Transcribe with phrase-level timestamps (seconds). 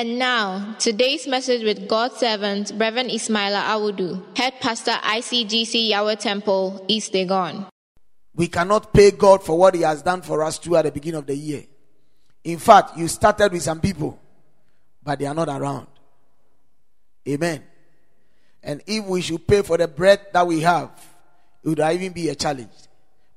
[0.00, 6.86] And now, today's message with God's servant, Reverend Ismaila Awudu, Head Pastor ICGC Yahweh Temple,
[6.88, 7.68] East Legon.
[8.34, 11.18] We cannot pay God for what He has done for us too at the beginning
[11.18, 11.64] of the year.
[12.44, 14.18] In fact, you started with some people,
[15.02, 15.88] but they are not around.
[17.28, 17.62] Amen.
[18.62, 20.92] And if we should pay for the bread that we have,
[21.62, 22.72] it would even be a challenge.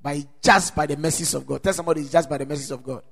[0.02, 1.62] By just by the mercies of God.
[1.62, 3.04] Tell somebody it's just by the mercies of God.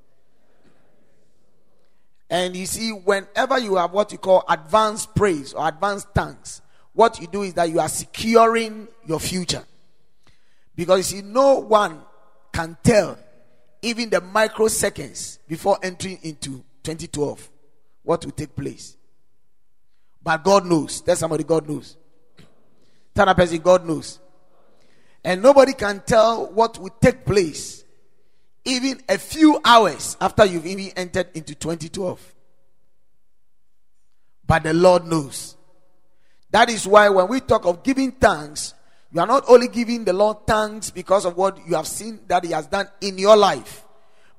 [2.31, 6.61] And you see, whenever you have what you call advanced praise or advanced thanks,
[6.93, 9.65] what you do is that you are securing your future.
[10.73, 12.01] Because you see, no one
[12.53, 13.19] can tell,
[13.81, 17.49] even the microseconds before entering into 2012,
[18.03, 18.95] what will take place.
[20.23, 21.01] But God knows.
[21.01, 21.97] Tell somebody, God knows.
[23.13, 24.19] Tell a person, God knows.
[25.21, 27.80] And nobody can tell what will take place
[28.65, 32.35] even a few hours after you've even entered into 2012.
[34.45, 35.55] But the Lord knows.
[36.51, 38.73] That is why when we talk of giving thanks,
[39.11, 42.43] you are not only giving the Lord thanks because of what you have seen that
[42.43, 43.85] He has done in your life,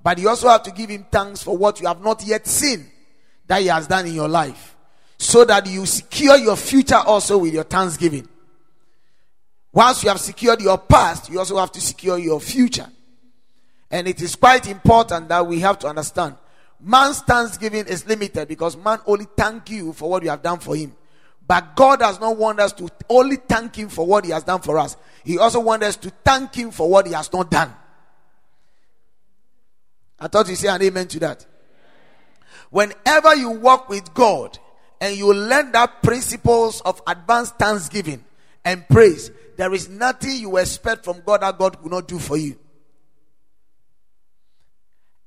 [0.02, 2.90] but you also have to give Him thanks for what you have not yet seen
[3.46, 4.76] that He has done in your life,
[5.18, 8.28] so that you secure your future also with your thanksgiving.
[9.72, 12.86] Once you have secured your past, you also have to secure your future.
[13.92, 16.36] And it is quite important that we have to understand
[16.82, 20.74] man's thanksgiving is limited because man only thank you for what you have done for
[20.74, 20.94] him.
[21.46, 24.60] But God does not want us to only thank him for what he has done
[24.60, 24.96] for us.
[25.24, 27.72] He also wants us to thank him for what he has not done.
[30.18, 31.44] I thought you say an amen to that.
[32.70, 34.58] Whenever you walk with God
[35.00, 38.24] and you learn that principles of advanced thanksgiving
[38.64, 42.36] and praise, there is nothing you expect from God that God will not do for
[42.36, 42.58] you.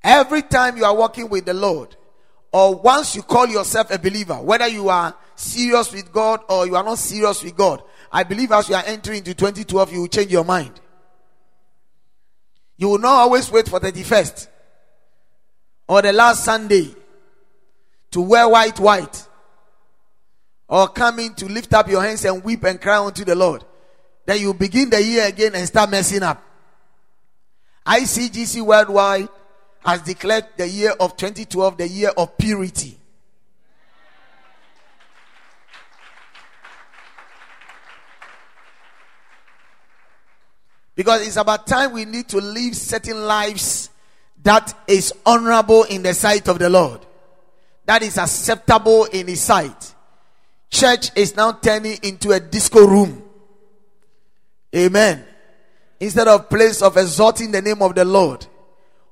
[0.06, 1.96] Every time you are walking with the Lord,
[2.52, 6.76] or once you call yourself a believer, whether you are serious with God or you
[6.76, 10.08] are not serious with God, I believe as you are entering into 2012, you will
[10.08, 10.80] change your mind.
[12.78, 14.48] You will not always wait for the 31st
[15.88, 16.94] or the last Sunday
[18.12, 19.28] to wear white, white,
[20.68, 23.66] or coming to lift up your hands and weep and cry unto the Lord.
[24.28, 26.44] Then you begin the year again and start messing up.
[27.88, 29.30] ICGC worldwide
[29.86, 32.98] has declared the year of 2012 the year of purity.
[40.96, 43.90] Because it's about time we need to live certain lives
[44.42, 47.06] that is honorable in the sight of the Lord,
[47.86, 49.94] that is acceptable in His sight.
[50.72, 53.24] Church is now turning into a disco room.
[54.76, 55.26] Amen.
[56.00, 58.46] Instead of place of exalting the name of the Lord,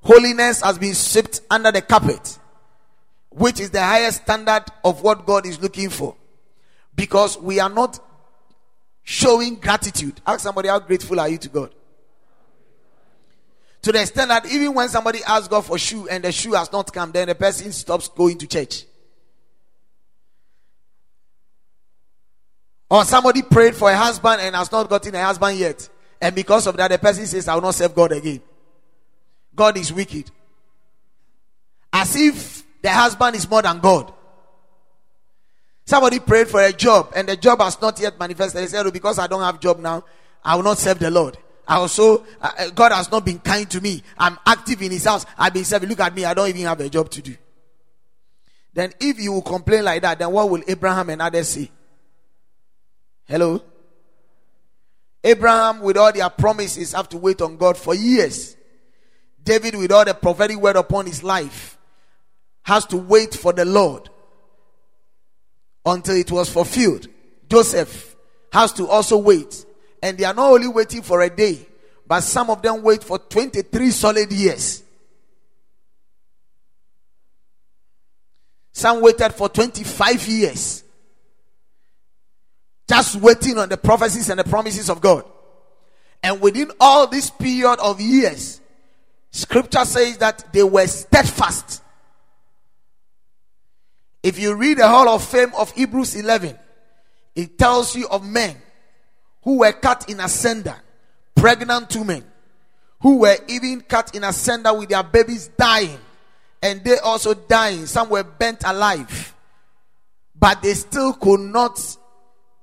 [0.04, 2.38] holiness has been swept under the carpet,
[3.30, 6.16] which is the highest standard of what God is looking for.
[6.96, 8.00] Because we are not
[9.02, 10.22] showing gratitude.
[10.26, 11.74] Ask somebody, how grateful are you to God?
[13.82, 16.72] To the extent that even when somebody asks God for shoe and the shoe has
[16.72, 18.86] not come, then the person stops going to church.
[22.90, 25.90] Or somebody prayed for a husband and has not gotten a husband yet.
[26.22, 28.40] And because of that, the person says, I will not serve God again.
[29.56, 30.32] God is wicked.
[31.92, 34.12] As if the husband is more than God.
[35.86, 38.68] Somebody prayed for a job and the job has not yet manifested.
[38.70, 40.04] Said, oh, because I don't have job now,
[40.44, 41.38] I will not serve the Lord.
[41.68, 44.04] I also, uh, uh, God has not been kind to me.
[44.18, 45.26] I'm active in his house.
[45.38, 45.88] I've been serving.
[45.88, 46.26] Look at me.
[46.26, 47.36] I don't even have a job to do.
[48.74, 51.72] Then if you will complain like that, then what will Abraham and others say?
[53.26, 53.62] Hello?
[55.24, 58.58] Abraham, with all their promises, have to wait on God for years.
[59.44, 61.78] David, with all the prophetic word upon his life,
[62.64, 64.10] has to wait for the Lord
[65.86, 67.08] until it was fulfilled.
[67.50, 68.16] Joseph
[68.52, 69.66] has to also wait.
[70.02, 71.66] And they are not only waiting for a day,
[72.06, 74.84] but some of them wait for 23 solid years.
[78.74, 80.84] Some waited for 25 years.
[82.90, 85.26] Just waiting on the prophecies and the promises of God.
[86.22, 88.60] And within all this period of years,
[89.34, 91.82] scripture says that they were steadfast.
[94.22, 96.58] If you read the Hall of Fame of Hebrews 11,
[97.36, 98.56] it tells you of men
[99.42, 100.80] who were cut in ascender,
[101.36, 102.24] pregnant women
[103.02, 106.00] who were even cut in ascender with their babies dying,
[106.62, 107.86] and they also dying.
[107.86, 109.36] Some were burnt alive,
[110.34, 111.98] but they still could not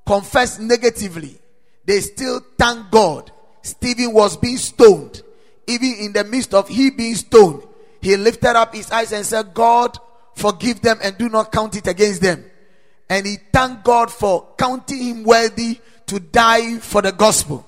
[0.06, 1.38] confess negatively.
[1.84, 3.30] They still thank God.
[3.62, 5.22] Stephen was being stoned.
[5.70, 7.62] Even in the midst of he being stoned,
[8.00, 9.96] he lifted up his eyes and said, God,
[10.34, 12.44] forgive them and do not count it against them.
[13.08, 17.64] And he thanked God for counting him worthy to die for the gospel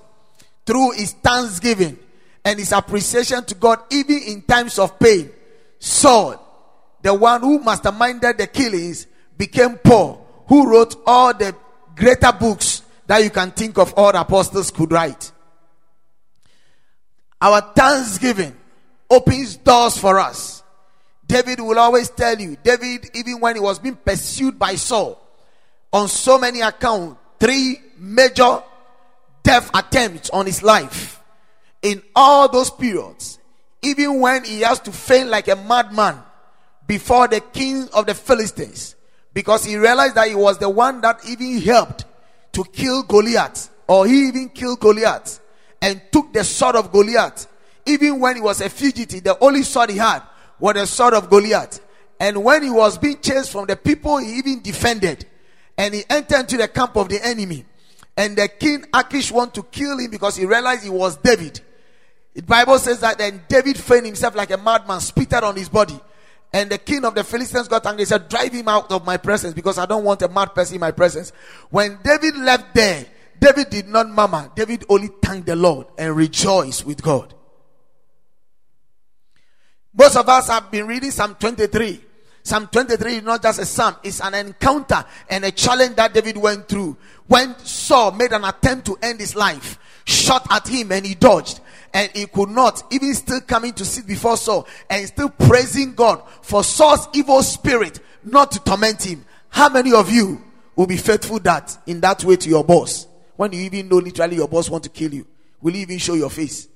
[0.65, 1.97] through his thanksgiving
[2.43, 5.31] and his appreciation to God, even in times of pain.
[5.79, 6.39] Saul,
[7.01, 9.07] the one who masterminded the killings,
[9.37, 11.55] became Paul, who wrote all the
[11.95, 15.31] greater books that you can think of all the apostles could write.
[17.43, 18.55] Our thanksgiving
[19.09, 20.63] opens doors for us.
[21.27, 25.21] David will always tell you, David, even when he was being pursued by Saul,
[25.91, 28.63] on so many accounts, three major
[29.43, 31.21] death attempts on his life.
[31.81, 33.39] In all those periods,
[33.81, 36.23] even when he has to faint like a madman
[36.87, 38.95] before the king of the Philistines,
[39.33, 42.05] because he realized that he was the one that even helped
[42.53, 45.41] to kill Goliath, or he even killed Goliath
[45.83, 47.45] and took the sword of Goliath.
[47.85, 50.23] Even when he was a fugitive, the only sword he had
[50.57, 51.81] was the sword of Goliath.
[52.17, 55.25] And when he was being chased from the people, he even defended.
[55.77, 57.65] And he entered into the camp of the enemy.
[58.15, 61.59] And the king Achish wanted to kill him because he realized he was David.
[62.33, 65.99] The Bible says that then David feigned himself like a madman, spitted on his body.
[66.53, 68.03] And the king of the Philistines got angry.
[68.03, 70.75] He said, Drive him out of my presence because I don't want a mad person
[70.75, 71.33] in my presence.
[71.71, 73.05] When David left there,
[73.43, 74.49] David did not murmur.
[74.55, 77.33] David only thanked the Lord and rejoiced with God.
[79.93, 82.01] Most of us have been reading Psalm 23.
[82.41, 86.37] Psalm 23 is not just a psalm, it's an encounter and a challenge that David
[86.37, 86.95] went through.
[87.27, 91.59] When Saul made an attempt to end his life, shot at him and he dodged
[91.93, 96.23] and he could not, even still coming to sit before Saul and still praising God
[96.41, 99.25] for Saul's evil spirit not to torment him.
[99.49, 100.41] How many of you
[100.77, 103.07] will be faithful that in that way to your boss?
[103.35, 105.25] When you even know literally your boss want to kill you,
[105.61, 106.67] will even show your face?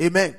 [0.00, 0.36] Amen.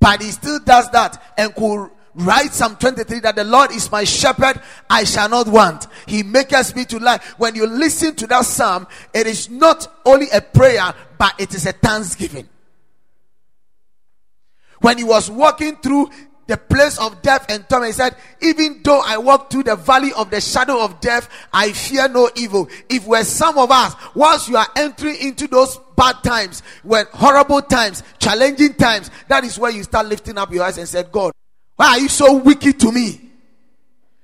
[0.00, 4.04] But he still does that and could write Psalm 23 that the Lord is my
[4.04, 5.86] shepherd, I shall not want.
[6.06, 7.20] He makes me to lie.
[7.36, 11.66] When you listen to that psalm, it is not only a prayer, but it is
[11.66, 12.48] a thanksgiving.
[14.80, 16.10] When he was walking through
[16.48, 17.90] the place of death and torment.
[17.90, 21.72] He said, Even though I walk through the valley of the shadow of death, I
[21.72, 22.68] fear no evil.
[22.88, 27.62] If we're some of us, once you are entering into those bad times, when horrible
[27.62, 31.32] times, challenging times, that is where you start lifting up your eyes and said, God,
[31.76, 33.20] why are you so wicked to me?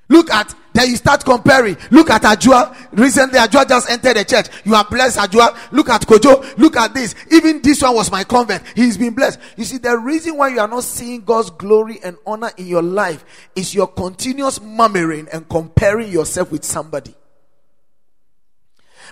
[0.08, 1.76] Look at, then you start comparing.
[1.92, 2.76] Look at Ajua.
[2.92, 4.48] Recently, Ajua just entered the church.
[4.64, 5.56] You are blessed, Ajua.
[5.70, 6.58] Look at Kojo.
[6.58, 7.14] Look at this.
[7.30, 8.60] Even this one was my convert.
[8.74, 9.38] He's been blessed.
[9.56, 12.82] You see, the reason why you are not seeing God's glory and honor in your
[12.82, 13.24] life
[13.54, 17.14] is your continuous murmuring and comparing yourself with somebody.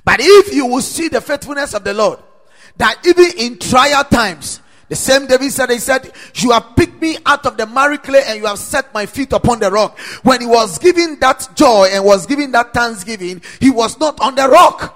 [0.04, 2.18] But if you will see the faithfulness of the Lord,
[2.78, 4.60] that even in trial times,
[4.92, 8.24] the same David said, He said, You have picked me out of the miry clay
[8.26, 9.98] and you have set my feet upon the rock.
[10.22, 14.34] When he was giving that joy and was giving that thanksgiving, he was not on
[14.34, 14.94] the rock.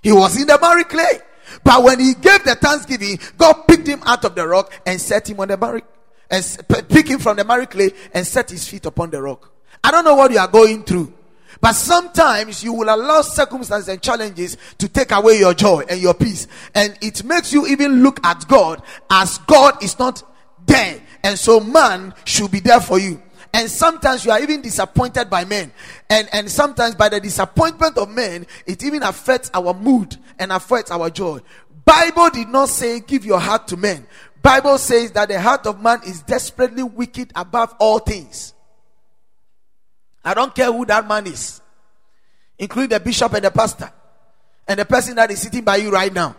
[0.00, 1.20] He was in the miry clay.
[1.62, 5.28] But when he gave the thanksgiving, God picked him out of the rock and set
[5.28, 5.82] him on the miry
[6.30, 9.52] and pick him from the miry clay and set his feet upon the rock.
[9.84, 11.12] I don't know what you are going through.
[11.60, 16.14] But sometimes you will allow circumstances and challenges to take away your joy and your
[16.14, 16.46] peace.
[16.74, 20.22] And it makes you even look at God as God is not
[20.66, 21.00] there.
[21.24, 23.22] And so man should be there for you.
[23.52, 25.72] And sometimes you are even disappointed by men.
[26.10, 30.90] And, and sometimes by the disappointment of men, it even affects our mood and affects
[30.90, 31.40] our joy.
[31.84, 34.06] Bible did not say give your heart to men.
[34.42, 38.54] Bible says that the heart of man is desperately wicked above all things.
[40.24, 41.60] I don't care who that man is,
[42.58, 43.90] including the bishop and the pastor,
[44.66, 46.36] and the person that is sitting by you right now.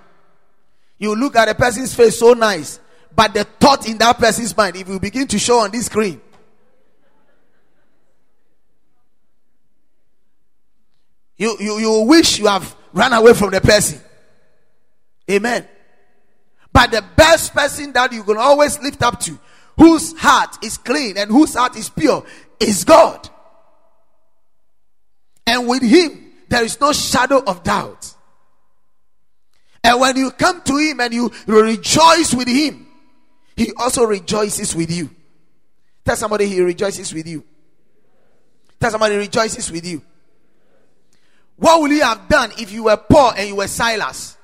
[0.98, 2.79] You look at the person's face so nice,
[3.15, 6.21] but the thought in that person's mind, if you begin to show on this screen,
[11.38, 14.01] you, you, you wish you have run away from the person.
[15.31, 15.67] Amen.
[16.71, 19.39] But the best person that you can always lift up to,
[19.77, 22.25] whose heart is clean and whose heart is pure,
[22.59, 23.28] is God.
[25.49, 28.13] And with him, there is no shadow of doubt.
[29.83, 32.85] And when you come to him and you rejoice with him,
[33.55, 35.09] he also rejoices with you.
[36.05, 37.43] Tell somebody he rejoices with you.
[38.79, 40.03] Tell somebody rejoices with you.
[41.55, 44.37] What would you have done if you were Paul and you were Silas?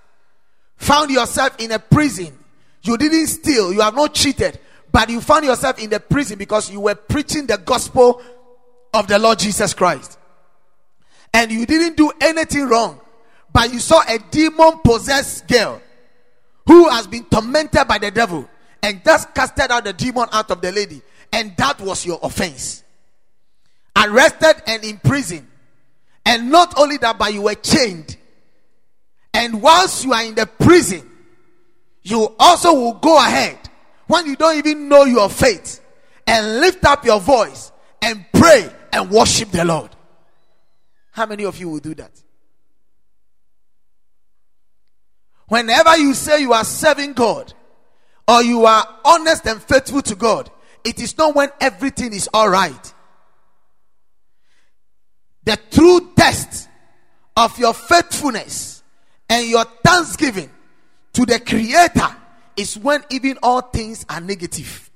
[0.77, 2.35] Found yourself in a prison.
[2.81, 4.59] You didn't steal, you have not cheated,
[4.91, 8.24] but you found yourself in the prison because you were preaching the gospel
[8.91, 10.14] of the Lord Jesus Christ.
[11.36, 12.98] And you didn't do anything wrong,
[13.51, 15.82] but you saw a demon possessed girl
[16.65, 18.48] who has been tormented by the devil
[18.82, 21.01] and just casted out the demon out of the lady.
[21.34, 22.86] And that was your offense.
[23.98, 25.46] Arrested and imprisoned.
[26.25, 28.15] And not only that, but you were chained.
[29.34, 31.12] And once you are in the prison,
[32.01, 33.58] you also will go ahead
[34.08, 35.82] when you don't even know your faith
[36.25, 39.95] and lift up your voice and pray and worship the Lord.
[41.15, 42.12] How many of you will do that?
[45.48, 47.53] Whenever you say you are serving God
[48.27, 50.51] or you are honest and faithful to God,
[50.84, 52.93] it is not when everything is all right.
[55.45, 56.67] The true test
[57.38, 58.84] of your faithfulness
[59.29, 60.50] and your thanksgiving
[61.13, 62.13] to the Creator
[62.57, 64.89] is when even all things are negative.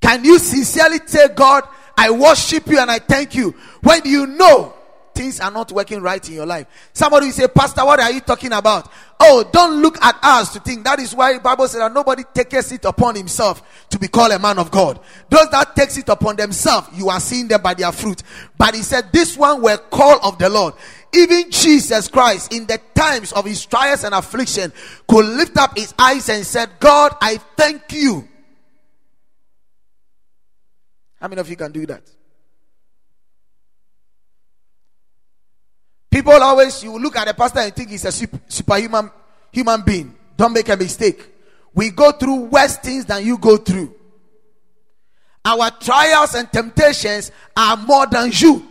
[0.00, 1.64] Can you sincerely tell God,
[1.96, 4.74] I worship you and I thank you when you know
[5.14, 6.66] things are not working right in your life.
[6.92, 8.90] Somebody will say, Pastor, what are you talking about?
[9.20, 10.84] Oh, don't look at us to think.
[10.84, 14.32] That is why the Bible says that nobody takes it upon himself to be called
[14.32, 15.00] a man of God.
[15.28, 18.22] Those that takes it upon themselves, you are seeing them by their fruit.
[18.58, 20.74] But he said, this one were called of the Lord.
[21.14, 24.72] Even Jesus Christ, in the times of his trials and affliction,
[25.06, 28.28] could lift up his eyes and said, God, I thank you.
[31.22, 32.02] How many of you can do that?
[36.10, 39.08] People always, you look at a pastor and think he's a super, superhuman
[39.52, 40.16] human being.
[40.36, 41.24] Don't make a mistake.
[41.72, 43.94] We go through worse things than you go through.
[45.44, 48.66] Our trials and temptations are more than you.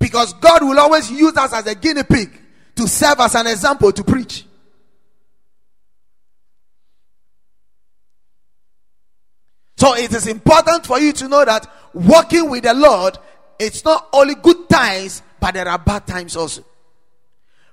[0.00, 2.28] Because God will always use us as a guinea pig
[2.74, 4.46] to serve as an example to preach.
[9.82, 13.18] So it is important for you to know that walking with the Lord,
[13.58, 16.62] it's not only good times, but there are bad times also.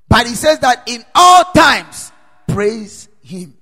[0.08, 2.12] But he says that in all times,
[2.48, 3.54] praise him.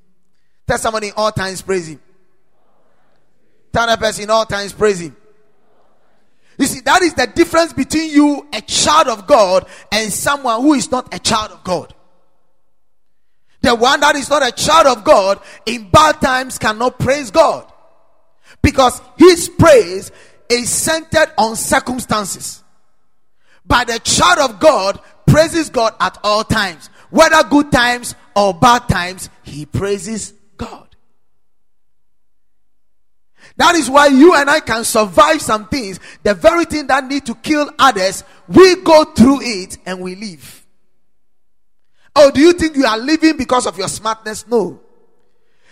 [0.66, 2.00] Tell somebody in all times, praise him.
[3.74, 5.14] Tell a person in all times, praise him.
[6.58, 10.74] You see, that is the difference between you, a child of God, and someone who
[10.74, 11.94] is not a child of God.
[13.60, 17.74] The one that is not a child of God in bad times cannot praise God
[18.68, 20.12] because his praise
[20.50, 22.66] is centered on circumstances.
[23.66, 26.90] But the child of God praises God at all times.
[27.10, 30.86] Whether good times or bad times, he praises God.
[33.56, 36.02] That is why you and I can survive some things.
[36.24, 40.68] The very thing that need to kill others, we go through it and we live.
[42.18, 44.46] Oh, do you think you are living because of your smartness?
[44.46, 44.82] No.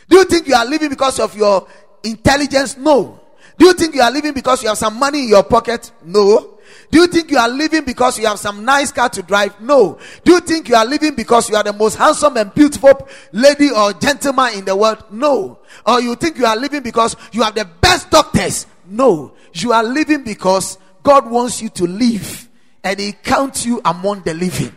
[0.08, 1.68] Do you think you are living because of your
[2.06, 2.78] intelligence?
[2.78, 3.20] No.
[3.58, 5.92] Do you think you are living because you have some money in your pocket?
[6.04, 6.56] No.
[6.92, 9.60] Do you think you are living because you have some nice car to drive?
[9.62, 9.98] No.
[10.24, 13.72] Do you think you are living because you are the most handsome and beautiful lady
[13.72, 15.04] or gentleman in the world?
[15.12, 15.60] No.
[15.86, 18.68] Or you think you are living because you have the best doctors?
[18.86, 19.34] No.
[19.54, 22.50] You are living because God wants you to live
[22.84, 24.76] and He counts you among the living.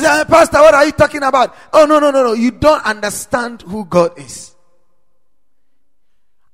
[0.00, 1.54] He said, Pastor, what are you talking about?
[1.74, 2.32] Oh, no, no, no, no.
[2.32, 4.54] You don't understand who God is.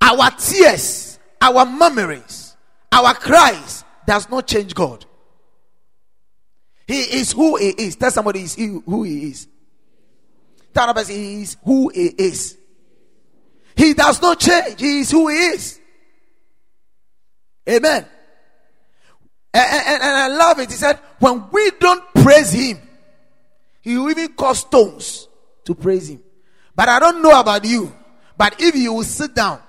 [0.00, 2.56] Our tears, our memories,
[2.90, 5.06] our cries does not change God.
[6.88, 7.94] He is who He is.
[7.94, 9.46] Tell somebody is who He is.
[10.74, 12.58] Tell person He is who He is.
[13.76, 14.80] He does not change.
[14.80, 15.80] He is who He is.
[17.68, 18.06] Amen.
[19.54, 20.70] And, and, and I love it.
[20.70, 22.78] He said, when we don't praise Him,
[23.86, 25.28] he will even cause stones
[25.64, 26.20] to praise him.
[26.74, 27.94] But I don't know about you.
[28.36, 29.60] But if you will sit down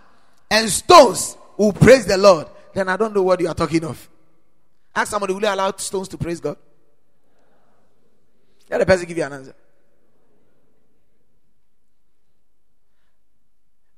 [0.49, 4.09] and stones will praise the Lord, then I don't know what you are talking of.
[4.95, 6.57] Ask somebody, will you allow stones to praise God?
[8.71, 9.55] Let the person give you an answer.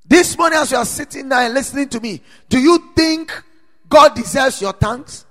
[0.05, 3.31] This morning, as you are sitting there and listening to me, do you think
[3.87, 5.25] God deserves your thanks?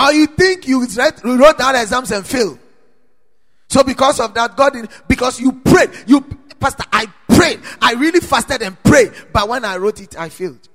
[0.00, 2.58] Or you think you wrote that exams and failed.
[3.68, 4.72] So because of that, God,
[5.06, 6.22] because you prayed, you,
[6.58, 7.60] Pastor, I prayed.
[7.80, 9.12] I really fasted and prayed.
[9.32, 10.68] But when I wrote it, I failed.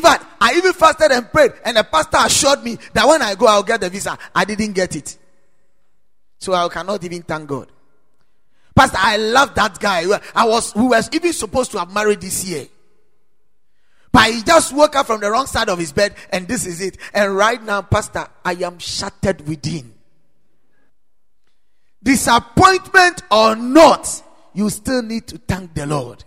[0.00, 3.46] Fact, I even fasted and prayed, and the pastor assured me that when I go,
[3.46, 4.16] I'll get the visa.
[4.34, 5.18] I didn't get it.
[6.38, 7.70] So I cannot even thank God.
[8.74, 10.04] Pastor, I love that guy.
[10.34, 12.66] I was, we was even supposed to have married this year.
[14.12, 16.80] But he just woke up from the wrong side of his bed, and this is
[16.80, 16.98] it.
[17.14, 19.94] And right now, Pastor, I am shattered within.
[22.02, 24.22] Disappointment or not,
[24.54, 26.24] you still need to thank the Lord.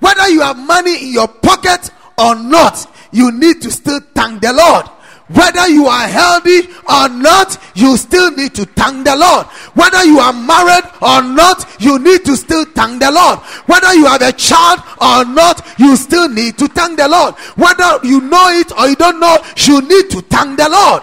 [0.00, 4.52] Whether you have money in your pocket or not, you need to still thank the
[4.52, 4.86] Lord.
[5.28, 9.46] Whether you are healthy or not, you still need to thank the Lord.
[9.74, 13.38] Whether you are married or not, you need to still thank the Lord.
[13.66, 17.34] Whether you have a child or not, you still need to thank the Lord.
[17.56, 21.02] Whether you know it or you don't know, you need to thank the Lord.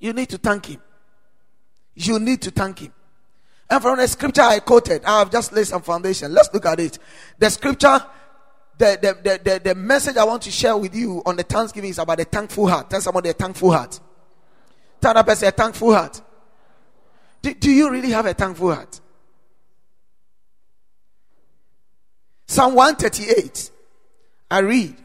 [0.00, 0.80] You need to thank Him.
[1.94, 2.92] You need to thank Him.
[3.68, 6.32] And from the scripture I quoted, I have just laid some foundation.
[6.32, 6.98] Let's look at it.
[7.38, 8.00] The scripture
[8.78, 11.90] the, the, the, the, the message I want to share with you on the Thanksgiving
[11.90, 12.88] is about a thankful heart.
[12.88, 13.98] Tell somebody a thankful heart.
[15.00, 16.20] Tell that person a thankful heart.
[17.42, 19.00] Do, do you really have a thankful heart?
[22.46, 23.70] Psalm 138.
[24.50, 24.96] I read.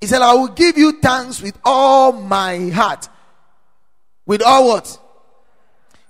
[0.00, 3.08] He said, I will give you thanks with all my heart.
[4.26, 4.98] With all what?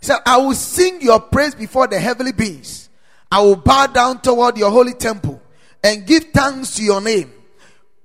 [0.01, 2.89] He said, I will sing your praise before the heavenly beings.
[3.31, 5.43] I will bow down toward your holy temple
[5.85, 7.31] and give thanks to your name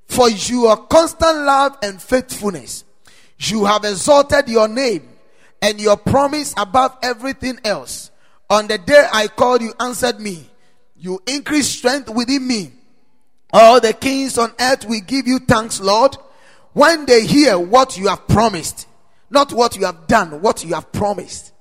[0.05, 2.83] for your constant love and faithfulness.
[3.39, 5.07] You have exalted your name
[5.62, 8.12] and your promise above everything else.
[8.50, 10.50] On the day I called, you answered me.
[10.98, 12.74] You increased strength within me.
[13.53, 16.17] All the kings on earth will give you thanks, Lord,
[16.74, 18.88] when they hear what you have promised,
[19.29, 21.53] not what you have done, what you have promised.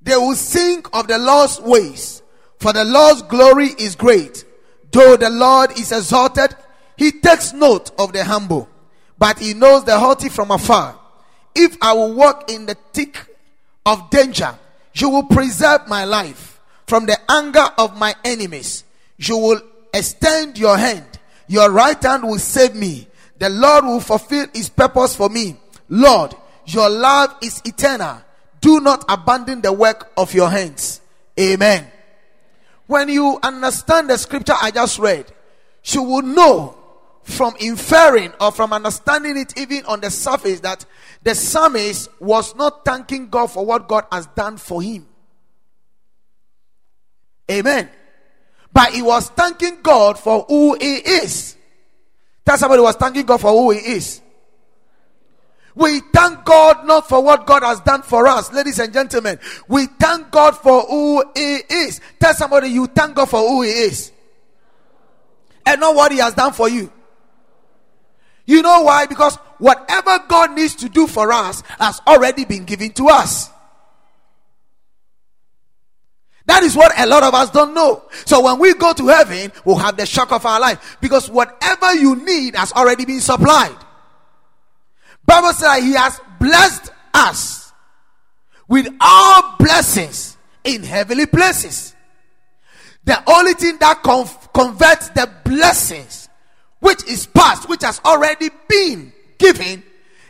[0.00, 2.22] They will sing of the Lord's ways,
[2.60, 4.44] for the Lord's glory is great
[4.92, 6.54] Though the Lord is exalted,
[6.96, 8.68] he takes note of the humble,
[9.18, 10.98] but he knows the haughty from afar.
[11.54, 13.26] If I will walk in the thick
[13.86, 14.56] of danger,
[14.94, 18.84] you will preserve my life from the anger of my enemies.
[19.16, 19.60] You will
[19.94, 21.06] extend your hand,
[21.46, 23.06] your right hand will save me.
[23.38, 25.56] The Lord will fulfill his purpose for me.
[25.88, 26.34] Lord,
[26.66, 28.22] your love is eternal.
[28.60, 31.00] Do not abandon the work of your hands.
[31.38, 31.90] Amen.
[32.90, 35.32] When you understand the scripture I just read,
[35.84, 36.76] you will know
[37.22, 40.84] from inferring or from understanding it even on the surface that
[41.22, 45.06] the psalmist was not thanking God for what God has done for him.
[47.48, 47.88] Amen.
[48.72, 51.56] But he was thanking God for who he is.
[52.44, 54.20] That somebody was thanking God for who he is.
[55.74, 59.38] We thank God not for what God has done for us, ladies and gentlemen.
[59.68, 62.00] We thank God for who He is.
[62.18, 64.12] Tell somebody you thank God for who He is
[65.64, 66.92] and not what He has done for you.
[68.46, 69.06] You know why?
[69.06, 73.48] Because whatever God needs to do for us has already been given to us.
[76.46, 78.02] That is what a lot of us don't know.
[78.26, 81.94] So when we go to heaven, we'll have the shock of our life because whatever
[81.94, 83.76] you need has already been supplied.
[85.24, 87.72] Bible says he has blessed us
[88.68, 91.94] with all blessings in heavenly places.
[93.04, 96.28] The only thing that converts the blessings
[96.80, 99.82] which is past, which has already been given,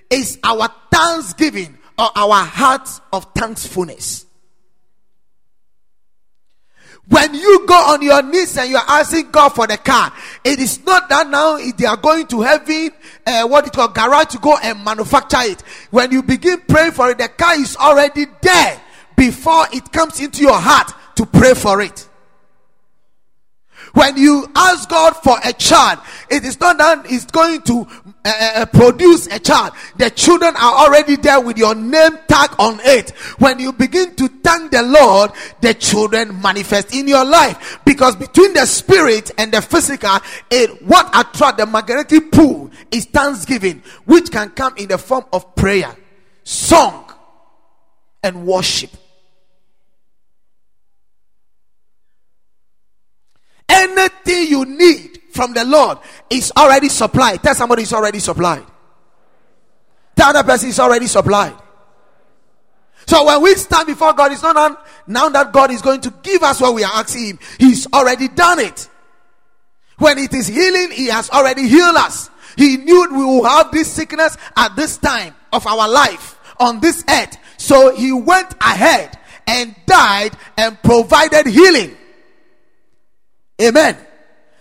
[0.09, 4.27] is our thanksgiving or our heart of thankfulness.
[7.11, 10.13] When you go on your knees and you are asking God for the car,
[10.45, 12.91] it is not that now they are going to heaven,
[13.27, 15.61] uh, what it called garage to go and manufacture it.
[15.91, 18.81] When you begin praying for it, the car is already there
[19.17, 22.09] before it comes into your heart to pray for it.
[23.93, 25.99] When you ask God for a child,
[26.31, 27.89] it is not that it's going to
[28.25, 29.73] uh, produce a child.
[29.97, 33.11] The children are already there with your name tag on it.
[33.39, 37.79] When you begin to thank the Lord, the children manifest in your life.
[37.85, 40.19] Because between the spirit and the physical,
[40.51, 45.55] it what attract the magnetic pull is thanksgiving, which can come in the form of
[45.55, 45.95] prayer,
[46.45, 47.13] song,
[48.23, 48.91] and worship.
[53.69, 55.10] Anything you need
[55.41, 55.97] from the Lord
[56.29, 57.43] is already supplied.
[57.43, 58.67] Tell somebody it's already supplied.
[60.15, 61.57] Tell the person it's already supplied.
[63.07, 66.43] So when we stand before God, it's not now that God is going to give
[66.43, 67.39] us what we are asking Him.
[67.59, 68.91] He's already done it.
[69.97, 72.29] When it is healing, He has already healed us.
[72.59, 77.03] He knew we will have this sickness at this time of our life on this
[77.09, 77.39] earth.
[77.57, 81.97] so he went ahead and died and provided healing.
[83.63, 83.97] Amen.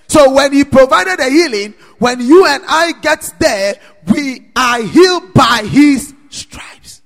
[0.10, 3.76] So when he provided a healing, when you and I get there,
[4.12, 7.04] we are healed by his stripes.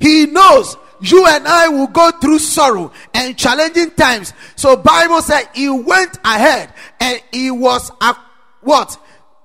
[0.00, 4.32] He knows you and I will go through sorrow and challenging times.
[4.56, 8.16] So Bible said he went ahead and he was a,
[8.62, 8.96] what?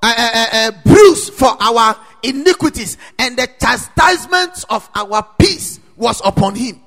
[0.01, 6.55] A, a, a bruise for our iniquities and the chastisement of our peace was upon
[6.55, 6.82] him.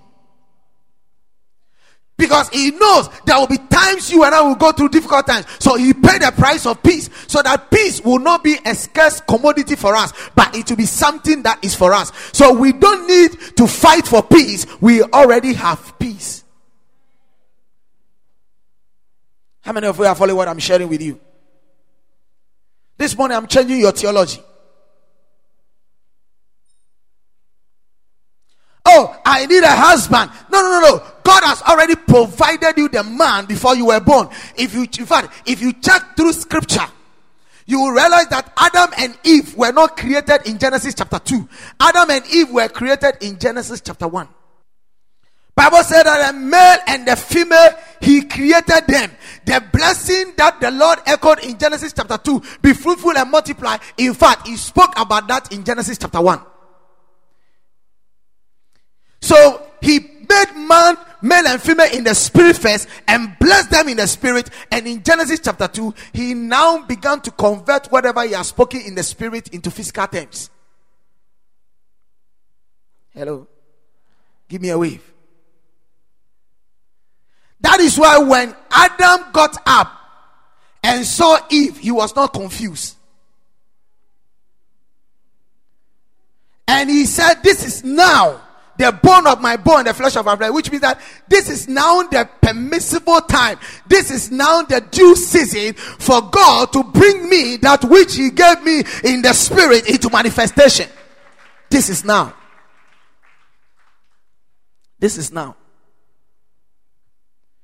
[2.19, 5.47] Because he knows there will be times you and I will go through difficult times.
[5.59, 7.11] So he paid the price of peace.
[7.27, 10.87] So that peace will not be a scarce commodity for us, but it will be
[10.87, 12.13] something that is for us.
[12.33, 14.67] So we don't need to fight for peace.
[14.81, 16.45] We already have peace.
[19.61, 21.21] How many of you are following what I'm sharing with you?
[22.97, 24.41] This morning I'm changing your theology.
[28.87, 30.31] Oh, I need a husband.
[30.53, 31.07] No, no, no, no.
[31.25, 34.29] God has already provided you the man before you were born.
[34.57, 36.87] If you, in fact, if you check through scripture,
[37.67, 41.49] you will realize that Adam and Eve were not created in Genesis chapter 2.
[41.81, 44.29] Adam and Eve were created in Genesis chapter 1.
[45.57, 49.11] Bible said that the male and the female, he created them.
[49.45, 53.79] The blessing that the Lord echoed in Genesis chapter 2, be fruitful and multiply.
[53.97, 56.41] In fact, he spoke about that in Genesis chapter 1.
[59.21, 63.97] So he made man, male and female in the spirit first and blessed them in
[63.97, 64.51] the spirit.
[64.71, 68.95] And in Genesis chapter 2, he now began to convert whatever he has spoken in
[68.95, 70.51] the spirit into physical terms.
[73.15, 73.47] Hello.
[74.49, 75.13] Give me a wave.
[77.61, 79.93] That is why when Adam got up
[80.83, 82.97] and saw Eve, he was not confused.
[86.69, 88.41] And he said, This is now
[88.79, 91.69] the bone of my bone, the flesh of my flesh, which means that this is
[91.69, 93.59] now the permissible time.
[93.87, 98.63] This is now the due season for God to bring me that which He gave
[98.63, 100.89] me in the spirit into manifestation.
[101.71, 102.35] This is now.
[104.99, 105.57] This is now.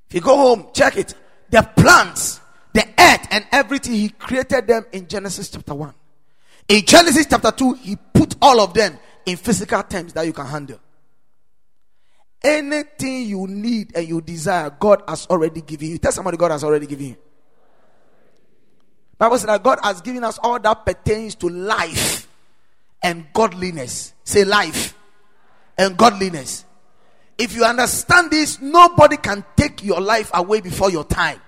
[0.08, 1.14] If you go home, check it.
[1.50, 2.40] The plants,
[2.72, 5.94] the earth, and everything, He created them in Genesis chapter 1.
[6.68, 10.46] In Genesis chapter 2, He put all of them in physical terms that you can
[10.46, 10.78] handle.
[12.44, 15.98] Anything you need and you desire, God has already given you.
[15.98, 17.16] Tell somebody God has already given you.
[19.16, 22.26] Bible says that God has given us all that pertains to life
[23.00, 24.14] and godliness.
[24.24, 24.96] Say life
[25.78, 26.64] and godliness.
[27.38, 31.40] If you understand this, nobody can take your life away before your time.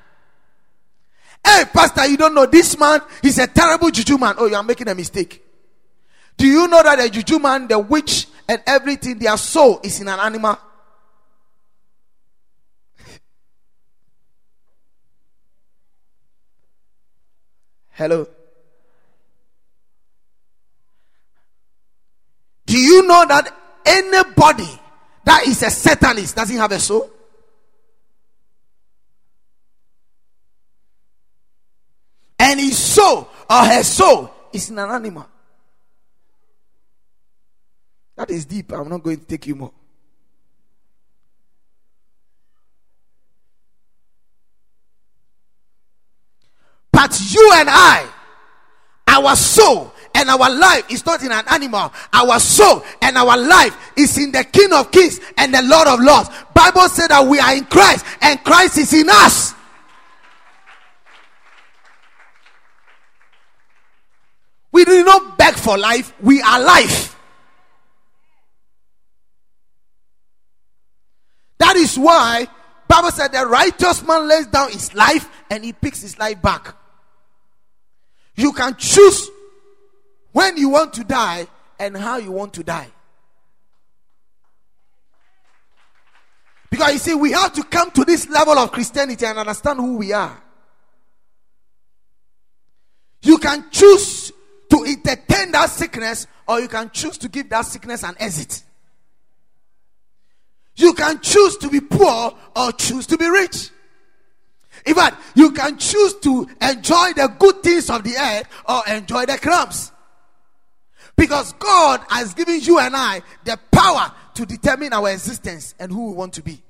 [1.45, 4.37] Hey, Pastor, you don't know this man, he's a terrible juju man.
[4.39, 5.45] Oh, you are making a mistake.
[6.37, 10.09] Do you know that the juju man, the witch, and everything, their soul is in
[10.09, 10.59] an animal?
[17.95, 18.27] Hello.
[22.67, 23.55] Do you know that
[23.87, 24.69] anybody
[25.25, 27.09] that is a Satanist doesn't have a soul?
[32.39, 35.29] And his soul or her soul is in an animal.
[38.17, 38.73] That is deep.
[38.73, 39.73] I'm not going to take you more.
[47.05, 48.09] But you and I,
[49.09, 51.93] our soul and our life is not in an animal.
[52.14, 56.01] Our soul and our life is in the King of Kings and the Lord of
[56.01, 56.31] Lords.
[56.55, 59.53] Bible said that we are in Christ and Christ is in us.
[64.73, 67.14] We do not beg for life, we are life.
[71.59, 72.47] That is why
[72.88, 76.75] Bible said the righteous man lays down his life and he picks his life back.
[78.37, 79.31] You can choose
[80.33, 81.47] when you want to die
[81.79, 82.88] and how you want to die.
[86.70, 89.97] Because you see, we have to come to this level of Christianity and understand who
[89.97, 90.42] we are.
[93.23, 94.33] You can choose
[94.70, 98.64] to entertain that sickness, or you can choose to give that sickness an exit.
[100.75, 103.70] You can choose to be poor or choose to be rich.
[104.87, 109.25] In fact, you can choose to enjoy the good things of the earth or enjoy
[109.27, 109.92] the crumbs.
[111.16, 116.09] Because God has given you and I the power to determine our existence and who
[116.11, 116.61] we want to be.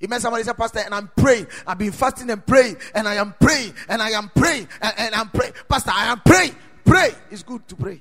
[0.00, 1.48] You met somebody say, Pastor, and I'm praying.
[1.66, 5.14] I've been fasting and praying, and I am praying, and I am praying, and, and
[5.14, 5.54] I'm praying.
[5.68, 6.54] Pastor, I am praying.
[6.84, 7.10] Pray.
[7.30, 8.00] It's good to pray.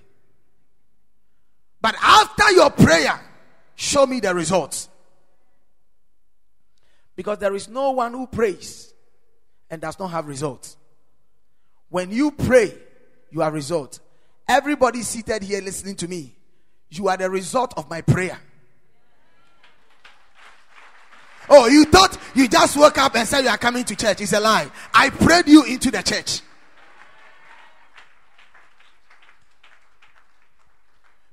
[1.81, 3.19] But after your prayer,
[3.75, 4.89] show me the results.
[7.17, 8.93] Because there is no one who prays
[9.69, 10.77] and does not have results.
[11.89, 12.73] When you pray,
[13.31, 13.99] you are result.
[14.47, 16.33] Everybody seated here listening to me,
[16.89, 18.39] you are the result of my prayer.
[21.49, 24.21] Oh, you thought you just woke up and said you are coming to church.
[24.21, 24.69] It's a lie.
[24.93, 26.41] I prayed you into the church.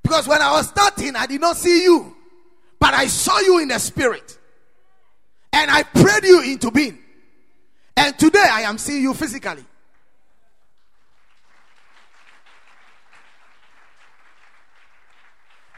[0.03, 2.16] Because when I was starting, I did not see you,
[2.79, 4.38] but I saw you in the spirit.
[5.55, 6.99] And I prayed you into being.
[7.97, 9.64] And today I am seeing you physically.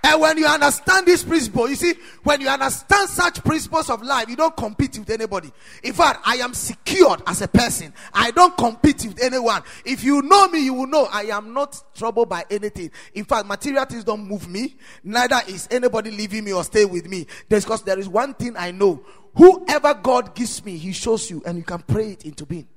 [0.03, 4.31] And when you understand this principle, you see, when you understand such principles of life,
[4.31, 5.53] you don't compete with anybody.
[5.83, 7.93] In fact, I am secured as a person.
[8.15, 9.63] I don't compete with anyone.
[9.85, 12.93] If you know me, you will know I am not troubled by anything.
[13.15, 14.77] In fact, material things don't move me.
[15.03, 17.27] Neither is anybody leaving me or stay with me.
[17.49, 19.05] Because there is one thing I know.
[19.37, 22.69] Whoever God gives me, He shows you, and you can pray it into being.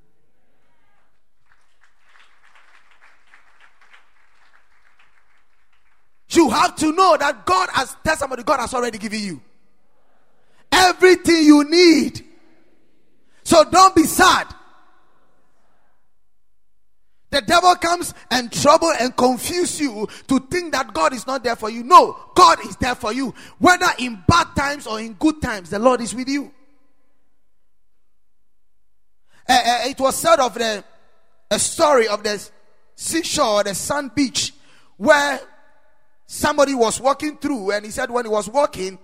[6.32, 9.42] You have to know that God has, tell somebody, God has already given you
[10.72, 12.24] everything you need.
[13.44, 14.48] So don't be sad.
[17.32, 21.56] The devil comes and trouble and confuse you to think that God is not there
[21.56, 21.84] for you.
[21.84, 23.36] No, God is there for you.
[23.60, 26.52] Whether in bad times or in good times, the Lord is with you.
[29.48, 30.84] Uh, uh, it was said of the
[31.52, 32.50] a story of the
[32.96, 34.54] seashore, the sand beach,
[34.98, 35.40] where
[36.28, 39.00] somebody was walking through and he said when he was walking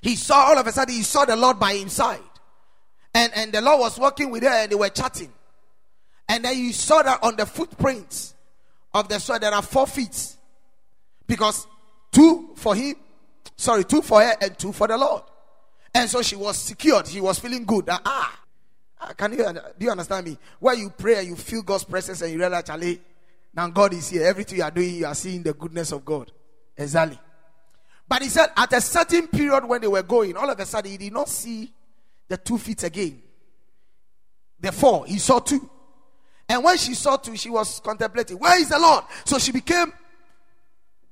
[0.00, 2.20] he saw all of a sudden he saw the lord by his side
[3.12, 5.32] and and the lord was walking with her and they were chatting
[6.30, 8.34] and then you saw that on the footprints
[8.94, 10.36] of the soil there are four feet
[11.26, 11.66] because
[12.10, 12.94] two for him
[13.56, 15.22] sorry two for her and two for the lord
[15.94, 18.00] and so she was secured she was feeling good ah,
[19.00, 19.44] ah can you
[19.78, 22.64] do you understand me where you pray and you feel god's presence and you realize
[22.64, 23.00] charlie
[23.54, 24.26] now God is here.
[24.26, 26.30] Everything you are doing, you are seeing the goodness of God.
[26.76, 27.18] Exactly.
[28.08, 30.90] But he said at a certain period when they were going, all of a sudden
[30.90, 31.72] he did not see
[32.28, 33.22] the two feet again.
[34.60, 35.68] The four, he saw two.
[36.50, 39.04] And when she saw two, she was contemplating, Where is the Lord?
[39.24, 39.92] So she became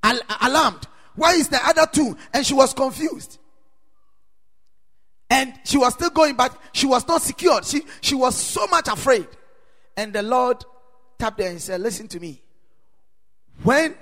[0.02, 0.84] al- alarmed.
[1.14, 2.16] Where is the other two?
[2.34, 3.38] And she was confused.
[5.30, 7.64] And she was still going, but she was not secured.
[7.64, 9.28] She, she was so much afraid.
[9.96, 10.64] And the Lord
[11.20, 12.42] tapped her and said, Listen to me.
[13.62, 13.94] When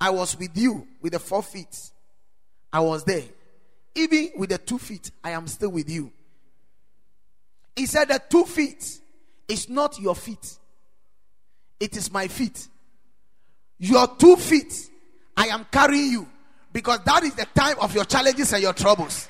[0.00, 1.92] I was with you with the four feet,
[2.72, 3.24] I was there.
[3.94, 6.10] Even with the two feet, I am still with you.
[7.76, 9.01] He said, The two feet
[9.52, 10.58] is not your feet,
[11.78, 12.68] it is my feet.
[13.78, 14.90] Your two feet,
[15.36, 16.28] I am carrying you
[16.72, 19.28] because that is the time of your challenges and your troubles.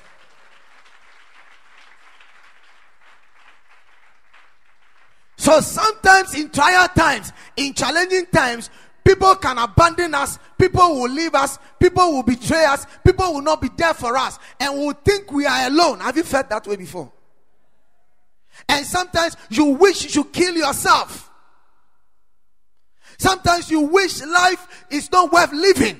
[5.37, 8.69] So sometimes in trial times, in challenging times,
[9.03, 13.59] people can abandon us, people will leave us, people will betray us, people will not
[13.61, 15.99] be there for us, and will think we are alone.
[15.99, 17.11] Have you felt that way before?
[18.69, 21.29] And sometimes you wish you kill yourself.
[23.17, 25.99] Sometimes you wish life is not worth living.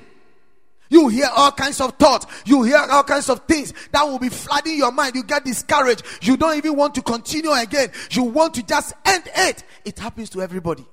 [0.90, 2.26] You hear all kinds of thoughts.
[2.44, 5.14] You hear all kinds of things that will be flooding your mind.
[5.14, 6.02] You get discouraged.
[6.22, 7.90] You don't even want to continue again.
[8.10, 9.64] You want to just end it.
[9.84, 10.84] It happens to everybody.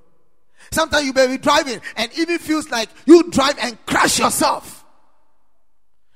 [0.71, 4.85] Sometimes you may be driving and even feels like you drive and crash yourself.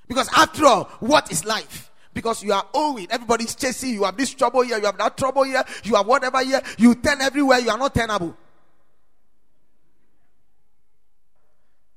[0.07, 1.91] Because after all, what is life?
[2.15, 3.11] Because you are owing.
[3.11, 4.05] Everybody's chasing you.
[4.05, 4.79] Have this trouble here.
[4.79, 5.63] You have that trouble here.
[5.83, 6.61] You have whatever here.
[6.77, 7.59] You turn everywhere.
[7.59, 8.35] You are not tenable.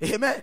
[0.02, 0.42] Amen.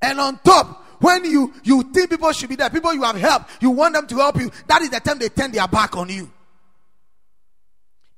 [0.00, 3.50] And on top, when you you think people should be there, people you have helped,
[3.60, 6.08] you want them to help you, that is the time they turn their back on
[6.08, 6.30] you.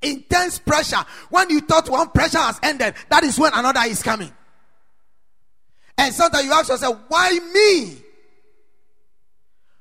[0.02, 1.04] Intense pressure.
[1.30, 4.32] When you thought one pressure has ended, that is when another is coming.
[5.96, 8.02] And sometimes you ask yourself, why me?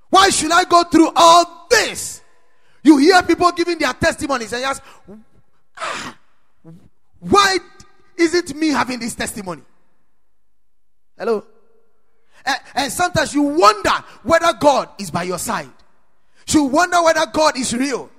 [0.10, 2.22] Why should I go through all this?
[2.84, 4.84] You hear people giving their testimonies and you ask,
[5.78, 6.18] ah,
[7.20, 7.58] why
[8.18, 9.62] is it me having this testimony?
[11.18, 11.46] Hello?
[12.46, 13.92] And, and sometimes you wonder
[14.24, 15.70] whether God is by your side.
[16.48, 18.10] You wonder whether God is real.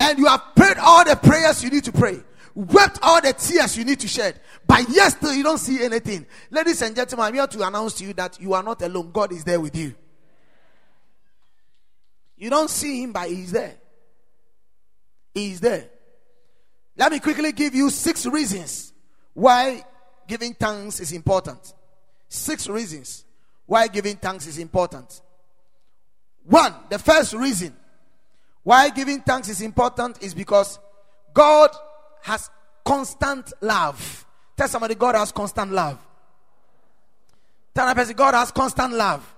[0.00, 2.20] And you have prayed all the prayers you need to pray,
[2.54, 6.26] wept all the tears you need to shed, but yet still you don't see anything.
[6.50, 9.10] Ladies and gentlemen, I'm here to announce to you that you are not alone.
[9.12, 9.94] God is there with you.
[12.38, 13.74] You don't see him, but he's there.
[15.34, 15.88] He's there.
[16.96, 18.92] Let me quickly give you six reasons
[19.34, 19.84] why
[20.26, 21.74] giving thanks is important.
[22.28, 23.24] six reasons
[23.66, 25.20] why giving thanks is important.
[26.44, 27.74] One, the first reason
[28.62, 30.78] why giving thanks is important is because
[31.32, 31.70] God
[32.22, 32.50] has
[32.84, 34.26] constant love.
[34.56, 35.98] Tell somebody, God has constant love.
[37.74, 39.34] Tell that person, God has constant love.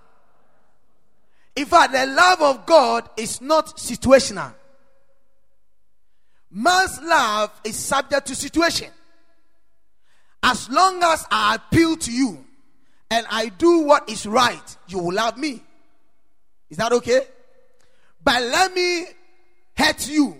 [1.57, 4.55] In fact, the love of God is not situational.
[6.51, 8.91] Man's love is subject to situation.
[10.43, 12.45] As long as I appeal to you
[13.11, 15.63] and I do what is right, you will love me.
[16.71, 17.23] Is that okay?
[18.23, 19.07] But let me
[19.77, 20.37] hurt you.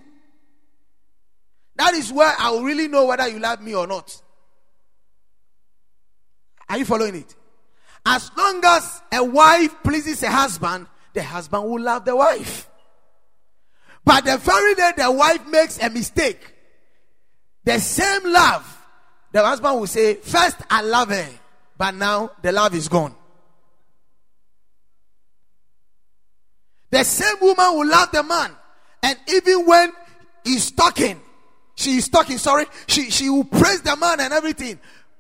[1.77, 4.21] That is where I will really know whether you love me or not.
[6.69, 7.35] Are you following it?
[8.07, 12.69] As long as a wife pleases a husband, the husband will love the wife.
[14.05, 16.55] But the very day the wife makes a mistake,
[17.65, 18.79] the same love,
[19.33, 21.29] the husband will say, First, I love her,
[21.77, 23.15] but now the love is gone.
[26.91, 28.51] The same woman will love the man,
[29.03, 29.93] and even when
[30.45, 31.21] he's talking,
[31.77, 34.79] she is talking, sorry, she, she will praise the man and everything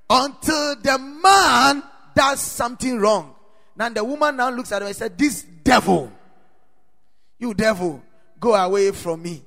[0.08, 1.82] until the man
[2.14, 3.34] does something wrong.
[3.76, 6.12] Now the woman now looks at him and said, This devil,
[7.38, 8.02] you devil,
[8.40, 9.40] go away from me.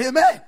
[0.00, 0.42] Amen.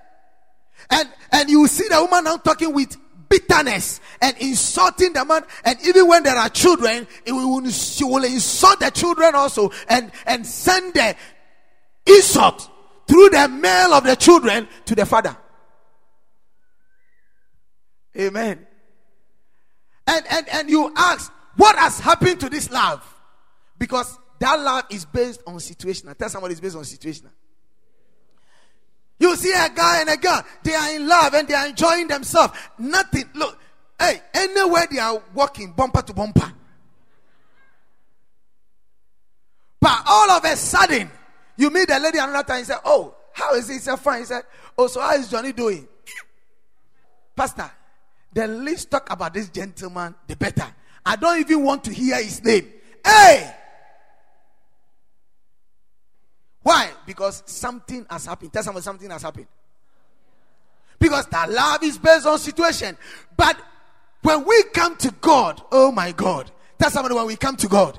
[0.88, 2.96] And and you see the woman now talking with
[3.28, 5.42] bitterness and insulting the man.
[5.64, 10.10] And even when there are children, it will, she will insult the children also and,
[10.26, 11.14] and send the
[12.06, 12.70] insult
[13.06, 15.36] through the male of the children to the father.
[18.18, 18.66] Amen.
[20.06, 23.06] And and and you ask, what has happened to this love?
[23.82, 26.08] Because that love is based on situation.
[26.08, 27.28] I tell somebody it's based on situation.
[29.18, 32.06] You see a guy and a girl, they are in love and they are enjoying
[32.06, 32.56] themselves.
[32.78, 33.24] Nothing.
[33.34, 33.58] Look,
[33.98, 36.52] hey, anywhere they are walking, bumper to bumper.
[39.80, 41.10] But all of a sudden,
[41.56, 43.72] you meet the lady another time and say, Oh, how is it?
[43.72, 44.20] He said, Fine.
[44.20, 44.44] He said,
[44.78, 45.88] Oh, so how is Johnny doing?
[47.34, 47.68] Pastor,
[48.32, 50.72] the least talk about this gentleman, the better.
[51.04, 52.72] I don't even want to hear his name.
[53.04, 53.56] Hey!
[56.62, 56.90] Why?
[57.06, 58.52] Because something has happened.
[58.52, 59.46] Tell someone something has happened.
[60.98, 62.96] Because that love is based on situation.
[63.36, 63.58] But
[64.22, 66.50] when we come to God, oh my God.
[66.78, 67.98] Tell somebody when we come to God.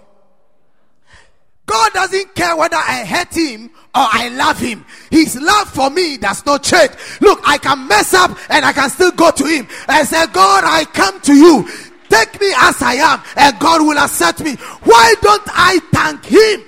[1.65, 4.85] God doesn't care whether I hate him or I love him.
[5.09, 6.91] His love for me does not change.
[7.21, 10.63] Look, I can mess up and I can still go to him and say, God,
[10.65, 11.67] I come to you.
[12.09, 14.55] Take me as I am and God will accept me.
[14.83, 16.63] Why don't I thank him?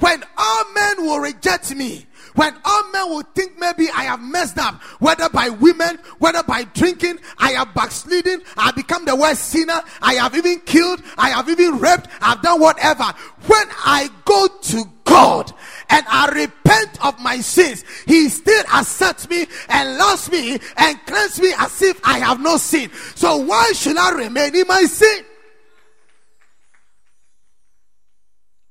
[0.00, 0.64] When all
[1.02, 5.48] will reject me, when all men will think maybe I have messed up, whether by
[5.48, 10.60] women, whether by drinking, I have backslidden, I become the worst sinner, I have even
[10.60, 13.04] killed, I have even raped, I've done whatever.
[13.46, 15.52] When I go to God
[15.88, 21.40] and I repent of my sins, He still accepts me and loves me and cleanses
[21.40, 22.90] me as if I have no sin.
[23.16, 25.24] So why should I remain in my sin?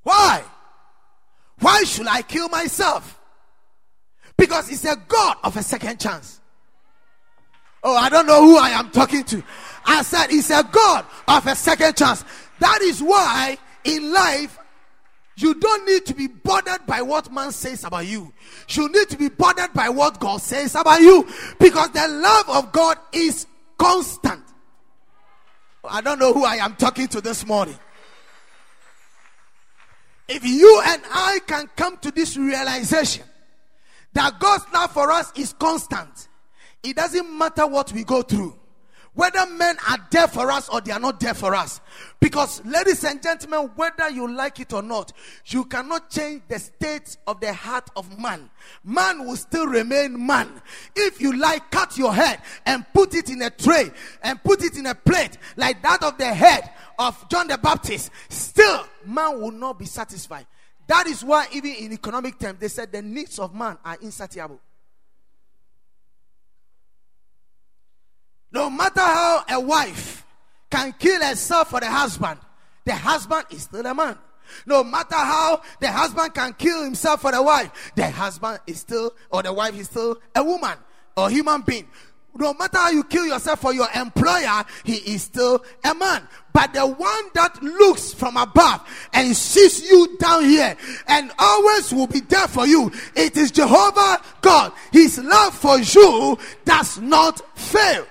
[0.04, 0.44] Why?
[1.60, 3.20] Why should I kill myself?
[4.38, 6.40] Because it's a God of a second chance.
[7.84, 9.44] Oh, I don't know who I am talking to.
[9.86, 12.24] I said It's a God of a second chance.
[12.60, 14.58] That is why in life
[15.38, 18.34] you don't need to be bothered by what man says about you.
[18.70, 21.28] You need to be bothered by what God says about you.
[21.60, 24.44] Because the love of God is constant.
[25.84, 27.78] I don't know who I am talking to this morning.
[30.30, 33.24] If you and I can come to this realization
[34.14, 36.28] that God's love for us is constant,
[36.84, 38.59] it doesn't matter what we go through.
[39.14, 41.82] Whether men are there for us or they are not there for us.
[42.20, 45.12] Because, ladies and gentlemen, whether you like it or not,
[45.48, 48.50] you cannot change the state of the heart of man.
[48.84, 50.62] Man will still remain man.
[50.96, 53.92] If you like, cut your head and put it in a tray
[54.24, 58.12] and put it in a plate like that of the head of John the Baptist,
[58.30, 60.46] still man will not be satisfied.
[60.88, 64.60] That is why, even in economic terms, they said the needs of man are insatiable.
[68.52, 70.26] No matter how a wife
[70.70, 72.40] can kill herself for the husband,
[72.86, 74.18] the husband is still a man.
[74.66, 79.14] No matter how the husband can kill himself for the wife, the husband is still,
[79.32, 80.78] or the wife is still a woman
[81.16, 81.88] or human being.
[82.36, 86.28] no matter how you kill yourself for your employer, he is still a man.
[86.54, 90.76] But the one that looks from above and sees you down here
[91.08, 94.72] and always will be there for you, it is Jehovah God.
[94.92, 98.06] His love for you does not fail.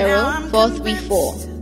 [0.49, 1.52] 434